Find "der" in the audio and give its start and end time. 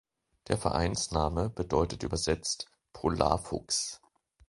0.47-0.57